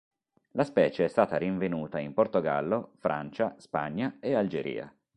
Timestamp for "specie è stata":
0.63-1.37